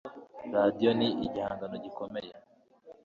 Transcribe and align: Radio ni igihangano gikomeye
Radio 0.55 0.89
ni 0.99 1.09
igihangano 1.25 1.75
gikomeye 1.83 2.31